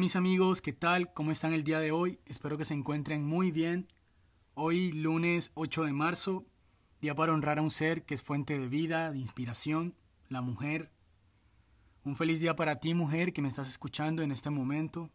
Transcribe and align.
mis 0.00 0.16
amigos, 0.16 0.62
¿qué 0.62 0.72
tal? 0.72 1.12
¿Cómo 1.12 1.30
están 1.30 1.52
el 1.52 1.62
día 1.62 1.78
de 1.78 1.92
hoy? 1.92 2.20
Espero 2.24 2.56
que 2.56 2.64
se 2.64 2.72
encuentren 2.72 3.22
muy 3.22 3.50
bien. 3.50 3.86
Hoy 4.54 4.92
lunes 4.92 5.52
8 5.52 5.84
de 5.84 5.92
marzo, 5.92 6.46
día 7.02 7.14
para 7.14 7.34
honrar 7.34 7.58
a 7.58 7.62
un 7.62 7.70
ser 7.70 8.06
que 8.06 8.14
es 8.14 8.22
fuente 8.22 8.58
de 8.58 8.66
vida, 8.66 9.12
de 9.12 9.18
inspiración, 9.18 9.94
la 10.30 10.40
mujer. 10.40 10.90
Un 12.02 12.16
feliz 12.16 12.40
día 12.40 12.56
para 12.56 12.80
ti, 12.80 12.94
mujer, 12.94 13.34
que 13.34 13.42
me 13.42 13.48
estás 13.48 13.68
escuchando 13.68 14.22
en 14.22 14.32
este 14.32 14.48
momento. 14.48 15.10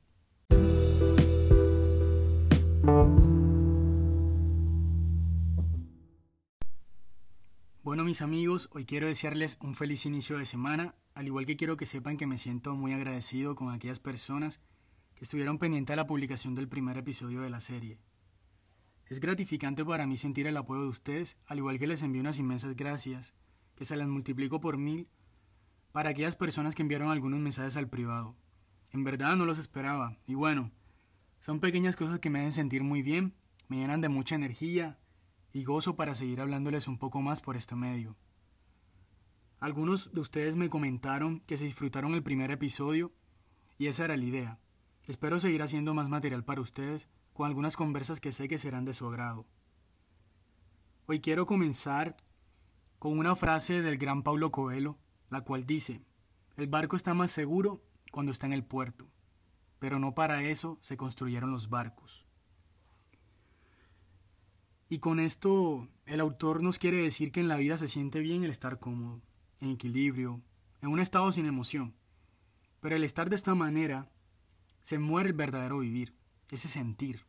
Bueno, 7.82 8.04
mis 8.04 8.22
amigos, 8.22 8.70
hoy 8.72 8.86
quiero 8.86 9.08
desearles 9.08 9.58
un 9.62 9.74
feliz 9.74 10.06
inicio 10.06 10.38
de 10.38 10.46
semana, 10.46 10.94
al 11.16 11.26
igual 11.26 11.48
que 11.48 11.58
quiero 11.58 11.76
que 11.76 11.88
sepan 11.88 12.18
que 12.18 12.28
me 12.28 12.38
siento 12.38 12.76
muy 12.76 12.94
agradecido 12.94 13.56
con 13.56 13.74
aquellas 13.74 14.00
personas 14.00 14.60
estuvieron 15.26 15.58
pendientes 15.58 15.92
de 15.92 15.98
la 15.98 16.06
publicación 16.06 16.54
del 16.54 16.68
primer 16.68 16.98
episodio 16.98 17.42
de 17.42 17.50
la 17.50 17.60
serie. 17.60 17.98
Es 19.08 19.20
gratificante 19.20 19.84
para 19.84 20.06
mí 20.06 20.18
sentir 20.18 20.46
el 20.46 20.56
apoyo 20.56 20.84
de 20.84 20.90
ustedes, 20.90 21.40
al 21.48 21.58
igual 21.58 21.80
que 21.80 21.88
les 21.88 22.04
envío 22.04 22.22
unas 22.22 22.38
inmensas 22.38 22.76
gracias, 22.76 23.34
que 23.74 23.86
se 23.86 23.98
las 23.98 24.08
multiplico 24.08 24.62
por 24.62 24.78
mil, 24.78 25.10
para 25.92 26.12
aquellas 26.12 26.36
personas 26.36 26.76
que 26.76 26.84
enviaron 26.84 27.10
algunos 27.10 27.40
mensajes 27.40 27.76
al 27.76 27.90
privado. 27.90 28.36
En 28.92 29.04
verdad 29.04 29.36
no 29.36 29.46
los 29.46 29.58
esperaba, 29.58 30.20
y 30.28 30.36
bueno, 30.36 30.72
son 31.40 31.60
pequeñas 31.60 31.96
cosas 31.96 32.20
que 32.20 32.30
me 32.30 32.42
hacen 32.42 32.52
sentir 32.52 32.84
muy 32.84 33.02
bien, 33.02 33.34
me 33.68 33.78
llenan 33.78 34.02
de 34.02 34.10
mucha 34.10 34.36
energía, 34.36 35.00
y 35.54 35.64
gozo 35.64 35.96
para 35.96 36.14
seguir 36.14 36.40
hablándoles 36.40 36.88
un 36.88 37.00
poco 37.00 37.24
más 37.24 37.42
por 37.42 37.58
este 37.58 37.76
medio. 37.76 38.16
Algunos 39.60 40.14
de 40.14 40.22
ustedes 40.22 40.56
me 40.56 40.70
comentaron 40.70 41.40
que 41.48 41.58
se 41.58 41.66
disfrutaron 41.66 42.14
el 42.14 42.22
primer 42.22 42.52
episodio 42.52 43.12
y 43.80 43.88
esa 43.88 44.06
era 44.06 44.18
la 44.18 44.26
idea. 44.26 44.60
Espero 45.08 45.40
seguir 45.40 45.62
haciendo 45.62 45.94
más 45.94 46.10
material 46.10 46.44
para 46.44 46.62
ustedes 46.62 47.08
con 47.34 47.46
algunas 47.46 47.78
conversas 47.78 48.20
que 48.20 48.32
sé 48.32 48.48
que 48.48 48.58
serán 48.58 48.86
de 48.86 48.94
su 48.94 49.06
agrado. 49.06 49.46
Hoy 51.06 51.20
quiero 51.20 51.46
comenzar 51.46 52.18
con 52.98 53.20
una 53.20 53.36
frase 53.36 53.84
del 53.84 54.00
gran 54.00 54.24
Paulo 54.24 54.52
Coelho, 54.52 54.98
la 55.30 55.42
cual 55.42 55.68
dice, 55.68 56.02
el 56.58 56.68
barco 56.68 56.96
está 56.96 57.14
más 57.14 57.30
seguro 57.30 57.84
cuando 58.12 58.32
está 58.32 58.48
en 58.48 58.54
el 58.54 58.64
puerto, 58.64 59.08
pero 59.78 60.00
no 60.00 60.16
para 60.16 60.42
eso 60.42 60.80
se 60.82 60.98
construyeron 60.98 61.52
los 61.52 61.70
barcos. 61.70 62.26
Y 64.90 64.98
con 64.98 65.20
esto 65.20 65.88
el 66.08 66.20
autor 66.20 66.64
nos 66.64 66.80
quiere 66.80 66.98
decir 66.98 67.32
que 67.32 67.42
en 67.42 67.48
la 67.48 67.58
vida 67.58 67.78
se 67.78 67.88
siente 67.88 68.22
bien 68.22 68.44
el 68.44 68.50
estar 68.50 68.80
cómodo, 68.80 69.22
en 69.62 69.70
equilibrio, 69.70 70.42
en 70.82 70.90
un 70.90 71.00
estado 71.00 71.32
sin 71.32 71.46
emoción. 71.46 71.94
Pero 72.80 72.96
el 72.96 73.04
estar 73.04 73.30
de 73.30 73.36
esta 73.36 73.54
manera 73.54 74.10
se 74.86 75.00
muere 75.00 75.30
el 75.30 75.36
verdadero 75.36 75.80
vivir, 75.80 76.14
ese 76.52 76.68
sentir. 76.68 77.26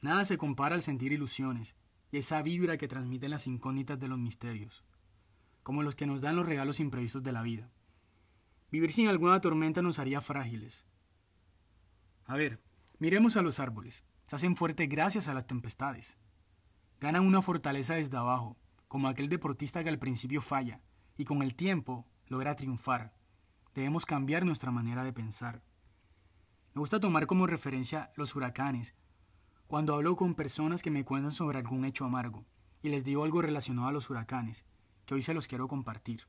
Nada 0.00 0.24
se 0.24 0.38
compara 0.38 0.74
al 0.74 0.80
sentir 0.80 1.12
ilusiones 1.12 1.76
y 2.10 2.16
esa 2.16 2.40
vibra 2.40 2.78
que 2.78 2.88
transmiten 2.88 3.32
las 3.32 3.46
incógnitas 3.46 4.00
de 4.00 4.08
los 4.08 4.18
misterios, 4.18 4.82
como 5.62 5.82
los 5.82 5.94
que 5.94 6.06
nos 6.06 6.22
dan 6.22 6.36
los 6.36 6.46
regalos 6.46 6.80
imprevistos 6.80 7.22
de 7.22 7.32
la 7.32 7.42
vida. 7.42 7.70
Vivir 8.70 8.92
sin 8.92 9.08
alguna 9.08 9.42
tormenta 9.42 9.82
nos 9.82 9.98
haría 9.98 10.22
frágiles. 10.22 10.86
A 12.24 12.34
ver, 12.34 12.62
miremos 12.98 13.36
a 13.36 13.42
los 13.42 13.60
árboles. 13.60 14.02
Se 14.26 14.36
hacen 14.36 14.56
fuertes 14.56 14.88
gracias 14.88 15.28
a 15.28 15.34
las 15.34 15.46
tempestades. 15.46 16.16
Ganan 16.98 17.26
una 17.26 17.42
fortaleza 17.42 17.96
desde 17.96 18.16
abajo, 18.16 18.56
como 18.88 19.08
aquel 19.08 19.28
deportista 19.28 19.84
que 19.84 19.90
al 19.90 19.98
principio 19.98 20.40
falla 20.40 20.80
y 21.18 21.26
con 21.26 21.42
el 21.42 21.56
tiempo 21.56 22.08
logra 22.28 22.56
triunfar. 22.56 23.12
Debemos 23.74 24.06
cambiar 24.06 24.46
nuestra 24.46 24.70
manera 24.70 25.04
de 25.04 25.12
pensar. 25.12 25.62
Me 26.76 26.80
gusta 26.80 27.00
tomar 27.00 27.26
como 27.26 27.46
referencia 27.46 28.12
los 28.16 28.36
huracanes, 28.36 28.94
cuando 29.66 29.94
hablo 29.94 30.14
con 30.14 30.34
personas 30.34 30.82
que 30.82 30.90
me 30.90 31.06
cuentan 31.06 31.30
sobre 31.30 31.56
algún 31.56 31.86
hecho 31.86 32.04
amargo, 32.04 32.44
y 32.82 32.90
les 32.90 33.02
digo 33.02 33.24
algo 33.24 33.40
relacionado 33.40 33.88
a 33.88 33.92
los 33.92 34.10
huracanes, 34.10 34.66
que 35.06 35.14
hoy 35.14 35.22
se 35.22 35.32
los 35.32 35.48
quiero 35.48 35.68
compartir. 35.68 36.24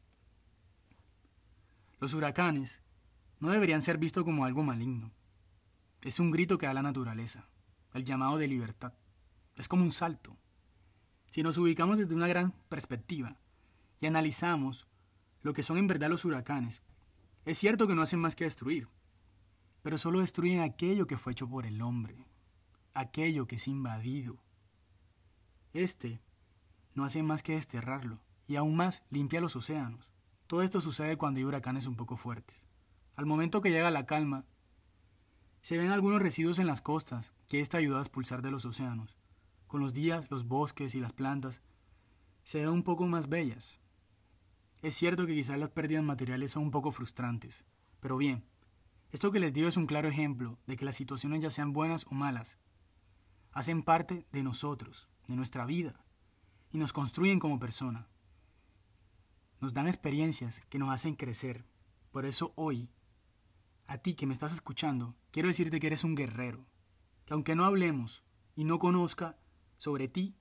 Los 2.00 2.14
huracanes 2.14 2.82
no 3.42 3.50
deberían 3.50 3.82
ser 3.82 3.98
vistos 3.98 4.24
como 4.24 4.46
algo 4.46 4.64
maligno. 4.64 5.12
Es 6.02 6.18
un 6.18 6.32
grito 6.32 6.58
que 6.58 6.66
da 6.66 6.74
la 6.74 6.82
naturaleza, 6.82 7.50
el 7.94 8.06
llamado 8.06 8.38
de 8.38 8.48
libertad. 8.48 8.94
Es 9.58 9.68
como 9.68 9.84
un 9.84 9.92
salto, 9.92 10.38
si 11.26 11.44
nos 11.44 11.58
ubicamos 11.58 11.98
desde 11.98 12.16
una 12.16 12.30
gran 12.30 12.54
perspectiva 12.70 13.36
y 14.00 14.06
analizamos 14.06 14.88
lo 15.42 15.52
que 15.52 15.64
son 15.64 15.78
en 15.78 15.88
verdad 15.88 16.08
los 16.08 16.24
huracanes, 16.24 16.84
es 17.44 17.58
cierto 17.58 17.86
que 17.86 17.96
no 17.96 18.02
hacen 18.02 18.22
más 18.22 18.38
que 18.38 18.46
destruir, 18.46 18.88
pero 19.88 19.98
solo 19.98 20.20
destruyen 20.20 20.60
aquello 20.60 21.08
que 21.08 21.16
fue 21.16 21.32
hecho 21.32 21.48
por 21.48 21.66
el 21.66 21.82
hombre, 21.82 22.28
aquello 22.94 23.48
que 23.48 23.56
es 23.56 23.70
invadido. 23.70 24.44
Este 25.72 26.20
no 26.94 27.06
hace 27.06 27.24
más 27.24 27.42
que 27.42 27.54
desterrarlo 27.54 28.20
y 28.48 28.58
aún 28.58 28.76
más 28.76 29.06
limpia 29.10 29.40
los 29.40 29.56
océanos. 29.56 30.12
Todo 30.46 30.62
esto 30.62 30.82
sucede 30.82 31.16
cuando 31.16 31.38
hay 31.38 31.46
huracanes 31.46 31.88
un 31.88 31.96
poco 31.96 32.18
fuertes. 32.18 32.66
Al 33.16 33.28
momento 33.28 33.62
que 33.62 33.70
llega 33.70 33.90
la 33.90 34.06
calma, 34.06 34.44
se 35.62 35.78
ven 35.78 35.92
algunos 35.92 36.22
residuos 36.22 36.60
en 36.60 36.68
las 36.68 36.82
costas 36.82 37.32
que 37.48 37.62
esta 37.62 37.78
ayuda 37.78 38.00
a 38.00 38.02
expulsar 38.02 38.42
de 38.42 38.52
los 38.52 38.66
océanos 38.66 39.18
con 39.68 39.80
los 39.80 39.94
días, 39.94 40.30
los 40.30 40.50
bosques 40.50 40.96
y 40.96 41.00
las 41.00 41.14
plantas 41.14 41.62
se 42.44 42.60
ven 42.60 42.72
un 42.72 42.84
poco 42.84 43.08
más 43.08 43.30
bellas. 43.30 43.80
Es 44.82 44.96
cierto 44.96 45.26
que 45.26 45.34
quizás 45.34 45.58
las 45.58 45.70
pérdidas 45.70 46.04
materiales 46.04 46.52
son 46.52 46.64
un 46.64 46.72
poco 46.72 46.92
frustrantes, 46.92 47.64
pero 48.02 48.18
bien, 48.18 48.44
esto 49.12 49.32
que 49.32 49.40
les 49.40 49.54
digo 49.54 49.68
es 49.68 49.78
un 49.78 49.88
claro 49.88 50.10
ejemplo 50.10 50.58
de 50.68 50.76
que 50.76 50.86
las 50.86 50.96
situaciones 50.96 51.42
ya 51.42 51.50
sean 51.50 51.74
buenas 51.74 52.06
o 52.08 52.14
malas, 52.14 52.58
hacen 53.52 53.82
parte 53.82 54.26
de 54.32 54.44
nosotros, 54.44 55.10
de 55.28 55.36
nuestra 55.36 55.66
vida, 55.66 56.04
y 56.72 56.78
nos 56.78 56.94
construyen 56.94 57.40
como 57.40 57.60
persona. 57.60 58.08
Nos 59.60 59.74
dan 59.74 59.88
experiencias 59.88 60.62
que 60.70 60.78
nos 60.78 60.90
hacen 60.90 61.16
crecer. 61.16 61.66
Por 62.12 62.26
eso 62.26 62.54
hoy, 62.56 62.90
a 63.88 63.98
ti 63.98 64.14
que 64.14 64.28
me 64.28 64.34
estás 64.34 64.54
escuchando, 64.54 65.16
quiero 65.32 65.48
decirte 65.48 65.80
que 65.80 65.88
eres 65.88 66.04
un 66.04 66.16
guerrero, 66.16 66.66
que 67.26 67.34
aunque 67.34 67.56
no 67.56 67.66
hablemos 67.66 68.24
y 68.56 68.66
no 68.66 68.78
conozca 68.78 69.38
sobre 69.78 70.08
ti, 70.08 70.36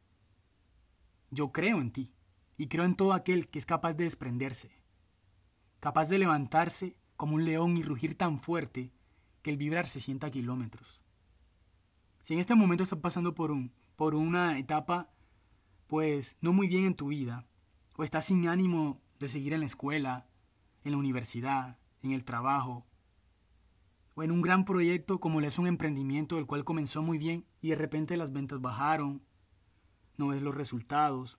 yo 1.30 1.52
creo 1.52 1.80
en 1.80 1.92
ti 1.92 2.12
y 2.56 2.68
creo 2.68 2.84
en 2.84 2.96
todo 2.96 3.12
aquel 3.12 3.48
que 3.48 3.58
es 3.58 3.66
capaz 3.66 3.94
de 3.94 4.04
desprenderse, 4.04 4.72
capaz 5.80 6.08
de 6.08 6.18
levantarse 6.18 6.98
como 7.16 7.34
un 7.34 7.44
león 7.44 7.76
y 7.76 7.82
rugir 7.82 8.16
tan 8.16 8.38
fuerte 8.40 8.92
que 9.42 9.50
el 9.50 9.56
vibrar 9.56 9.88
se 9.88 10.00
sienta 10.00 10.28
a 10.28 10.30
kilómetros. 10.30 11.02
Si 12.22 12.34
en 12.34 12.40
este 12.40 12.54
momento 12.54 12.82
estás 12.82 12.98
pasando 12.98 13.34
por, 13.34 13.50
un, 13.50 13.72
por 13.94 14.14
una 14.14 14.58
etapa, 14.58 15.10
pues 15.86 16.36
no 16.40 16.52
muy 16.52 16.66
bien 16.66 16.84
en 16.84 16.96
tu 16.96 17.08
vida, 17.08 17.46
o 17.96 18.02
estás 18.02 18.24
sin 18.24 18.48
ánimo 18.48 19.00
de 19.18 19.28
seguir 19.28 19.52
en 19.52 19.60
la 19.60 19.66
escuela, 19.66 20.26
en 20.84 20.92
la 20.92 20.98
universidad, 20.98 21.78
en 22.02 22.12
el 22.12 22.24
trabajo, 22.24 22.86
o 24.14 24.22
en 24.22 24.30
un 24.30 24.42
gran 24.42 24.64
proyecto 24.64 25.20
como 25.20 25.40
le 25.40 25.48
es 25.48 25.58
un 25.58 25.66
emprendimiento 25.66 26.36
del 26.36 26.46
cual 26.46 26.64
comenzó 26.64 27.02
muy 27.02 27.18
bien 27.18 27.46
y 27.60 27.68
de 27.70 27.76
repente 27.76 28.16
las 28.16 28.32
ventas 28.32 28.60
bajaron, 28.60 29.22
no 30.16 30.28
ves 30.28 30.42
los 30.42 30.54
resultados, 30.54 31.38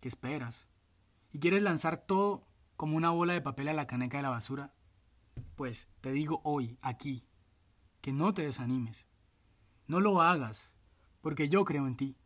¿qué 0.00 0.08
esperas? 0.08 0.66
Y 1.32 1.38
quieres 1.38 1.62
lanzar 1.62 1.98
todo 1.98 2.46
como 2.76 2.96
una 2.96 3.10
bola 3.10 3.34
de 3.34 3.42
papel 3.42 3.68
a 3.68 3.74
la 3.74 3.86
caneca 3.86 4.16
de 4.16 4.22
la 4.22 4.30
basura, 4.30 4.72
pues 5.40 5.88
te 6.00 6.12
digo 6.12 6.40
hoy, 6.44 6.78
aquí, 6.82 7.24
que 8.00 8.12
no 8.12 8.34
te 8.34 8.42
desanimes. 8.42 9.06
No 9.86 10.00
lo 10.00 10.20
hagas, 10.22 10.74
porque 11.20 11.48
yo 11.48 11.64
creo 11.64 11.86
en 11.86 11.96
ti. 11.96 12.16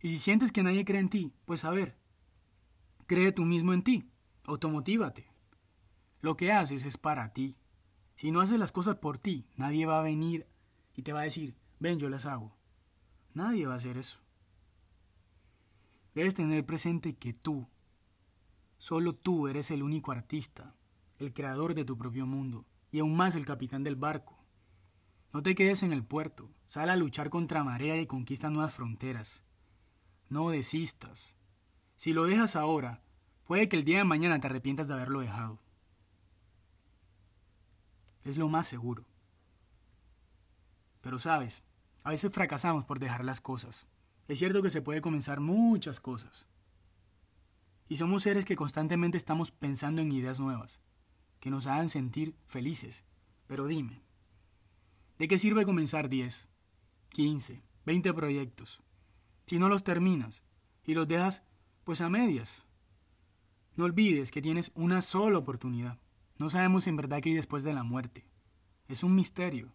Y 0.00 0.08
si 0.08 0.18
sientes 0.18 0.52
que 0.52 0.62
nadie 0.62 0.84
cree 0.84 1.00
en 1.00 1.10
ti, 1.10 1.34
pues 1.44 1.64
a 1.64 1.70
ver, 1.70 1.96
cree 3.06 3.32
tú 3.32 3.44
mismo 3.44 3.72
en 3.72 3.82
ti, 3.82 4.10
automotívate. 4.44 5.28
Lo 6.20 6.36
que 6.36 6.52
haces 6.52 6.84
es 6.84 6.98
para 6.98 7.32
ti. 7.32 7.56
Si 8.16 8.30
no 8.30 8.40
haces 8.40 8.58
las 8.58 8.72
cosas 8.72 8.96
por 8.96 9.18
ti, 9.18 9.46
nadie 9.56 9.86
va 9.86 10.00
a 10.00 10.02
venir 10.02 10.46
y 10.94 11.02
te 11.02 11.12
va 11.12 11.20
a 11.20 11.24
decir, 11.24 11.56
ven, 11.78 11.98
yo 11.98 12.08
las 12.08 12.26
hago. 12.26 12.56
Nadie 13.34 13.66
va 13.66 13.74
a 13.74 13.76
hacer 13.76 13.98
eso. 13.98 14.18
Debes 16.14 16.34
tener 16.34 16.64
presente 16.64 17.14
que 17.14 17.34
tú, 17.34 17.68
solo 18.78 19.14
tú 19.14 19.48
eres 19.48 19.70
el 19.70 19.82
único 19.82 20.12
artista, 20.12 20.74
el 21.18 21.32
creador 21.32 21.74
de 21.74 21.84
tu 21.84 21.96
propio 21.96 22.26
mundo, 22.26 22.64
y 22.90 23.00
aún 23.00 23.16
más 23.16 23.34
el 23.34 23.46
capitán 23.46 23.84
del 23.84 23.96
barco. 23.96 24.38
No 25.32 25.42
te 25.42 25.54
quedes 25.54 25.82
en 25.82 25.92
el 25.92 26.04
puerto, 26.04 26.50
sal 26.66 26.90
a 26.90 26.96
luchar 26.96 27.30
contra 27.30 27.64
marea 27.64 28.00
y 28.00 28.06
conquista 28.06 28.50
nuevas 28.50 28.74
fronteras. 28.74 29.42
No 30.28 30.50
desistas. 30.50 31.34
Si 31.96 32.12
lo 32.12 32.24
dejas 32.24 32.56
ahora, 32.56 33.02
puede 33.44 33.68
que 33.68 33.76
el 33.76 33.84
día 33.84 33.98
de 33.98 34.04
mañana 34.04 34.40
te 34.40 34.46
arrepientas 34.46 34.88
de 34.88 34.94
haberlo 34.94 35.20
dejado. 35.20 35.60
Es 38.24 38.36
lo 38.36 38.48
más 38.48 38.66
seguro. 38.66 39.06
Pero 41.00 41.18
sabes, 41.18 41.62
a 42.02 42.10
veces 42.10 42.32
fracasamos 42.32 42.84
por 42.84 42.98
dejar 42.98 43.24
las 43.24 43.40
cosas. 43.40 43.86
Es 44.28 44.38
cierto 44.38 44.62
que 44.62 44.70
se 44.70 44.82
puede 44.82 45.00
comenzar 45.00 45.40
muchas 45.40 46.00
cosas. 46.00 46.48
Y 47.88 47.96
somos 47.96 48.24
seres 48.24 48.44
que 48.44 48.56
constantemente 48.56 49.16
estamos 49.16 49.52
pensando 49.52 50.02
en 50.02 50.10
ideas 50.10 50.40
nuevas, 50.40 50.80
que 51.46 51.50
nos 51.52 51.68
hagan 51.68 51.88
sentir 51.88 52.34
felices. 52.48 53.04
Pero 53.46 53.68
dime, 53.68 54.02
¿De 55.16 55.28
qué 55.28 55.38
sirve 55.38 55.64
comenzar 55.64 56.08
10, 56.08 56.48
15, 57.10 57.62
20 57.84 58.14
proyectos 58.14 58.82
si 59.46 59.60
no 59.60 59.68
los 59.68 59.84
terminas 59.84 60.42
y 60.82 60.94
los 60.94 61.06
dejas 61.06 61.44
pues 61.84 62.00
a 62.00 62.10
medias? 62.10 62.64
No 63.76 63.84
olvides 63.84 64.32
que 64.32 64.42
tienes 64.42 64.72
una 64.74 65.00
sola 65.02 65.38
oportunidad. 65.38 66.00
No 66.40 66.50
sabemos 66.50 66.88
en 66.88 66.96
verdad 66.96 67.20
qué 67.22 67.28
hay 67.28 67.36
después 67.36 67.62
de 67.62 67.74
la 67.74 67.84
muerte. 67.84 68.26
Es 68.88 69.04
un 69.04 69.14
misterio. 69.14 69.72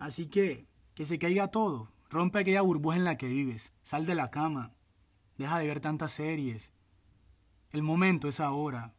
Así 0.00 0.26
que, 0.26 0.66
que 0.96 1.04
se 1.04 1.20
caiga 1.20 1.52
todo. 1.52 1.92
Rompe 2.08 2.40
aquella 2.40 2.62
burbuja 2.62 2.96
en 2.96 3.04
la 3.04 3.16
que 3.16 3.28
vives. 3.28 3.72
Sal 3.84 4.04
de 4.04 4.16
la 4.16 4.32
cama. 4.32 4.74
Deja 5.38 5.60
de 5.60 5.68
ver 5.68 5.78
tantas 5.78 6.10
series. 6.10 6.72
El 7.70 7.84
momento 7.84 8.26
es 8.26 8.40
ahora. 8.40 8.96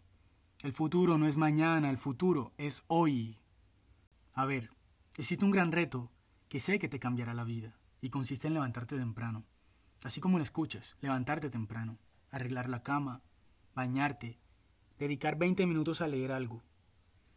El 0.63 0.73
futuro 0.73 1.17
no 1.17 1.25
es 1.25 1.37
mañana, 1.37 1.89
el 1.89 1.97
futuro 1.97 2.53
es 2.59 2.83
hoy. 2.85 3.39
A 4.33 4.45
ver, 4.45 4.69
existe 5.17 5.43
un 5.43 5.49
gran 5.49 5.71
reto 5.71 6.11
que 6.49 6.59
sé 6.59 6.77
que 6.77 6.87
te 6.87 6.99
cambiará 6.99 7.33
la 7.33 7.43
vida 7.43 7.79
y 7.99 8.11
consiste 8.11 8.47
en 8.47 8.53
levantarte 8.53 8.95
temprano. 8.95 9.43
Así 10.03 10.21
como 10.21 10.37
lo 10.37 10.43
escuchas, 10.43 10.97
levantarte 11.01 11.49
temprano, 11.49 11.97
arreglar 12.29 12.69
la 12.69 12.83
cama, 12.83 13.23
bañarte, 13.73 14.37
dedicar 14.99 15.35
20 15.35 15.65
minutos 15.65 15.99
a 15.99 16.07
leer 16.07 16.31
algo. 16.31 16.61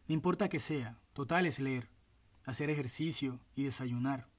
No 0.07 0.13
importa 0.13 0.47
que 0.47 0.59
sea, 0.59 0.99
total 1.13 1.47
es 1.47 1.59
leer, 1.59 1.89
hacer 2.45 2.69
ejercicio 2.69 3.39
y 3.55 3.63
desayunar. 3.63 4.29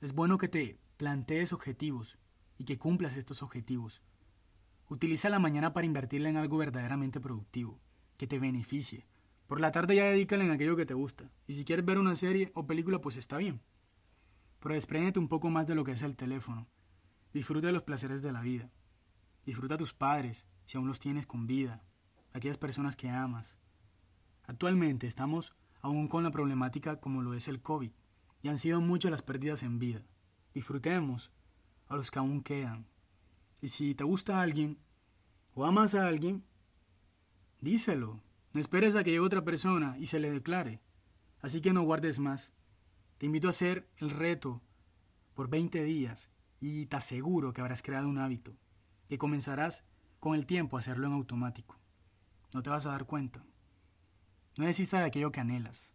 Es 0.00 0.14
bueno 0.14 0.38
que 0.38 0.48
te 0.48 0.78
plantees 0.96 1.52
objetivos 1.52 2.16
y 2.56 2.64
que 2.64 2.78
cumplas 2.78 3.14
estos 3.14 3.42
objetivos. 3.42 4.00
Utiliza 4.88 5.30
la 5.30 5.38
mañana 5.38 5.72
para 5.72 5.86
invertirla 5.86 6.28
en 6.28 6.36
algo 6.36 6.58
verdaderamente 6.58 7.20
productivo, 7.20 7.80
que 8.16 8.26
te 8.26 8.38
beneficie. 8.38 9.06
Por 9.46 9.60
la 9.60 9.72
tarde 9.72 9.96
ya 9.96 10.04
dedícala 10.04 10.44
en 10.44 10.50
aquello 10.50 10.76
que 10.76 10.86
te 10.86 10.94
gusta. 10.94 11.30
Y 11.46 11.54
si 11.54 11.64
quieres 11.64 11.84
ver 11.84 11.98
una 11.98 12.14
serie 12.14 12.52
o 12.54 12.66
película, 12.66 13.00
pues 13.00 13.16
está 13.16 13.36
bien. 13.36 13.60
Pero 14.60 14.74
despréndete 14.74 15.18
un 15.18 15.28
poco 15.28 15.50
más 15.50 15.66
de 15.66 15.74
lo 15.74 15.84
que 15.84 15.92
es 15.92 16.02
el 16.02 16.16
teléfono. 16.16 16.68
Disfruta 17.32 17.66
de 17.66 17.72
los 17.72 17.82
placeres 17.82 18.22
de 18.22 18.32
la 18.32 18.40
vida. 18.40 18.70
Disfruta 19.44 19.74
a 19.74 19.78
tus 19.78 19.92
padres, 19.92 20.46
si 20.64 20.76
aún 20.76 20.88
los 20.88 21.00
tienes 21.00 21.26
con 21.26 21.46
vida, 21.46 21.84
aquellas 22.32 22.58
personas 22.58 22.96
que 22.96 23.08
amas. 23.08 23.58
Actualmente 24.44 25.06
estamos 25.06 25.54
aún 25.80 26.08
con 26.08 26.24
la 26.24 26.30
problemática 26.30 27.00
como 27.00 27.22
lo 27.22 27.34
es 27.34 27.48
el 27.48 27.62
COVID, 27.62 27.90
y 28.42 28.48
han 28.48 28.58
sido 28.58 28.80
muchas 28.80 29.10
las 29.10 29.22
pérdidas 29.22 29.62
en 29.62 29.78
vida. 29.78 30.02
Disfrutemos 30.54 31.32
a 31.88 31.96
los 31.96 32.10
que 32.10 32.18
aún 32.18 32.42
quedan. 32.42 32.86
Y 33.60 33.68
si 33.68 33.94
te 33.94 34.04
gusta 34.04 34.38
a 34.38 34.42
alguien, 34.42 34.78
o 35.54 35.64
amas 35.64 35.94
a 35.94 36.06
alguien, 36.06 36.44
díselo. 37.60 38.20
No 38.52 38.60
esperes 38.60 38.96
a 38.96 39.04
que 39.04 39.10
llegue 39.10 39.20
otra 39.20 39.44
persona 39.44 39.96
y 39.98 40.06
se 40.06 40.20
le 40.20 40.30
declare. 40.30 40.80
Así 41.40 41.60
que 41.60 41.72
no 41.72 41.82
guardes 41.82 42.18
más. 42.18 42.52
Te 43.18 43.26
invito 43.26 43.48
a 43.48 43.50
hacer 43.50 43.88
el 43.98 44.10
reto 44.10 44.62
por 45.34 45.48
20 45.48 45.84
días 45.84 46.30
y 46.60 46.86
te 46.86 46.96
aseguro 46.96 47.52
que 47.52 47.60
habrás 47.60 47.82
creado 47.82 48.08
un 48.08 48.18
hábito 48.18 48.56
que 49.08 49.18
comenzarás 49.18 49.84
con 50.20 50.34
el 50.34 50.46
tiempo 50.46 50.76
a 50.76 50.80
hacerlo 50.80 51.06
en 51.06 51.12
automático. 51.12 51.78
No 52.54 52.62
te 52.62 52.70
vas 52.70 52.86
a 52.86 52.90
dar 52.90 53.06
cuenta. 53.06 53.44
No 54.58 54.64
desistas 54.64 55.00
de 55.00 55.06
aquello 55.06 55.32
que 55.32 55.40
anhelas, 55.40 55.92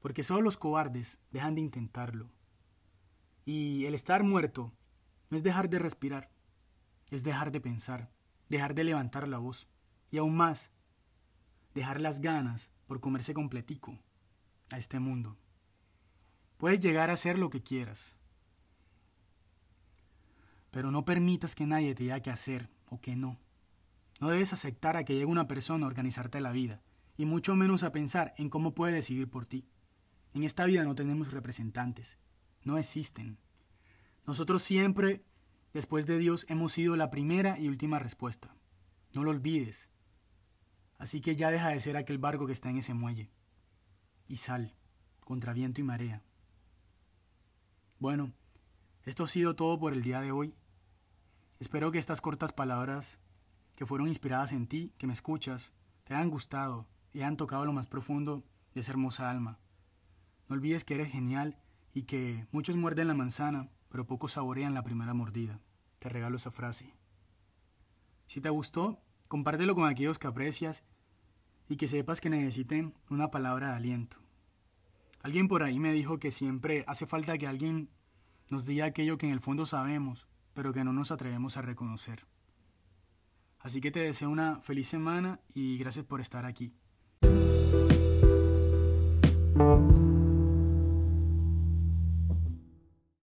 porque 0.00 0.24
solo 0.24 0.42
los 0.42 0.58
cobardes 0.58 1.20
dejan 1.30 1.54
de 1.54 1.60
intentarlo. 1.60 2.30
Y 3.44 3.84
el 3.86 3.94
estar 3.94 4.24
muerto 4.24 4.72
no 5.30 5.36
es 5.36 5.42
dejar 5.42 5.70
de 5.70 5.78
respirar, 5.78 6.30
es 7.10 7.22
dejar 7.22 7.52
de 7.52 7.60
pensar, 7.60 8.10
dejar 8.48 8.74
de 8.74 8.84
levantar 8.84 9.28
la 9.28 9.38
voz, 9.38 9.68
y 10.10 10.18
aún 10.18 10.36
más, 10.36 10.70
dejar 11.74 12.00
las 12.00 12.20
ganas 12.20 12.70
por 12.86 13.00
comerse 13.00 13.34
completico 13.34 13.98
a 14.70 14.78
este 14.78 14.98
mundo. 14.98 15.36
Puedes 16.56 16.80
llegar 16.80 17.10
a 17.10 17.14
hacer 17.14 17.38
lo 17.38 17.50
que 17.50 17.62
quieras, 17.62 18.16
pero 20.70 20.90
no 20.90 21.04
permitas 21.04 21.54
que 21.54 21.66
nadie 21.66 21.94
te 21.94 22.04
diga 22.04 22.20
qué 22.20 22.30
hacer 22.30 22.70
o 22.88 23.00
qué 23.00 23.16
no. 23.16 23.38
No 24.20 24.28
debes 24.28 24.52
aceptar 24.52 24.96
a 24.96 25.04
que 25.04 25.14
llegue 25.14 25.26
una 25.26 25.48
persona 25.48 25.84
a 25.84 25.88
organizarte 25.88 26.40
la 26.40 26.52
vida, 26.52 26.82
y 27.16 27.26
mucho 27.26 27.56
menos 27.56 27.82
a 27.82 27.92
pensar 27.92 28.34
en 28.36 28.50
cómo 28.50 28.74
puede 28.74 28.94
decidir 28.94 29.28
por 29.28 29.46
ti. 29.46 29.68
En 30.34 30.44
esta 30.44 30.66
vida 30.66 30.84
no 30.84 30.94
tenemos 30.94 31.32
representantes, 31.32 32.18
no 32.62 32.78
existen. 32.78 33.38
Nosotros 34.26 34.62
siempre, 34.62 35.24
después 35.76 36.06
de 36.06 36.18
Dios, 36.18 36.46
hemos 36.48 36.72
sido 36.72 36.96
la 36.96 37.10
primera 37.10 37.58
y 37.58 37.68
última 37.68 37.98
respuesta. 37.98 38.56
No 39.14 39.22
lo 39.22 39.30
olvides. 39.30 39.90
Así 40.98 41.20
que 41.20 41.36
ya 41.36 41.50
deja 41.50 41.68
de 41.68 41.80
ser 41.80 41.98
aquel 41.98 42.16
barco 42.16 42.46
que 42.46 42.54
está 42.54 42.70
en 42.70 42.78
ese 42.78 42.94
muelle. 42.94 43.30
Y 44.26 44.38
sal, 44.38 44.74
contra 45.20 45.52
viento 45.52 45.82
y 45.82 45.84
marea. 45.84 46.22
Bueno, 47.98 48.32
esto 49.04 49.24
ha 49.24 49.28
sido 49.28 49.54
todo 49.54 49.78
por 49.78 49.92
el 49.92 50.02
día 50.02 50.22
de 50.22 50.32
hoy. 50.32 50.54
Espero 51.60 51.92
que 51.92 51.98
estas 51.98 52.22
cortas 52.22 52.52
palabras 52.52 53.18
que 53.74 53.84
fueron 53.84 54.08
inspiradas 54.08 54.52
en 54.52 54.66
ti, 54.66 54.94
que 54.96 55.06
me 55.06 55.12
escuchas, 55.12 55.74
te 56.04 56.14
hayan 56.14 56.30
gustado 56.30 56.86
y 57.12 57.18
hayan 57.18 57.36
tocado 57.36 57.66
lo 57.66 57.74
más 57.74 57.86
profundo 57.86 58.44
de 58.72 58.80
esa 58.80 58.92
hermosa 58.92 59.30
alma. 59.30 59.58
No 60.48 60.54
olvides 60.54 60.86
que 60.86 60.94
eres 60.94 61.12
genial 61.12 61.58
y 61.92 62.04
que 62.04 62.46
muchos 62.50 62.76
muerden 62.76 63.08
la 63.08 63.14
manzana, 63.14 63.68
pero 63.90 64.06
pocos 64.06 64.32
saborean 64.32 64.72
la 64.72 64.84
primera 64.84 65.12
mordida. 65.12 65.60
Te 66.06 66.10
regalo 66.10 66.36
esa 66.36 66.52
frase. 66.52 66.94
Si 68.28 68.40
te 68.40 68.48
gustó, 68.48 69.02
compártelo 69.26 69.74
con 69.74 69.88
aquellos 69.88 70.20
que 70.20 70.28
aprecias 70.28 70.84
y 71.68 71.74
que 71.78 71.88
sepas 71.88 72.20
que 72.20 72.30
necesiten 72.30 72.94
una 73.10 73.32
palabra 73.32 73.70
de 73.70 73.74
aliento. 73.74 74.18
Alguien 75.20 75.48
por 75.48 75.64
ahí 75.64 75.80
me 75.80 75.92
dijo 75.92 76.20
que 76.20 76.30
siempre 76.30 76.84
hace 76.86 77.06
falta 77.06 77.36
que 77.38 77.48
alguien 77.48 77.90
nos 78.50 78.66
diga 78.66 78.84
aquello 78.84 79.18
que 79.18 79.26
en 79.26 79.32
el 79.32 79.40
fondo 79.40 79.66
sabemos, 79.66 80.28
pero 80.54 80.72
que 80.72 80.84
no 80.84 80.92
nos 80.92 81.10
atrevemos 81.10 81.56
a 81.56 81.62
reconocer. 81.62 82.24
Así 83.58 83.80
que 83.80 83.90
te 83.90 83.98
deseo 83.98 84.30
una 84.30 84.60
feliz 84.60 84.86
semana 84.86 85.40
y 85.54 85.76
gracias 85.76 86.04
por 86.04 86.20
estar 86.20 86.44
aquí. 86.44 86.72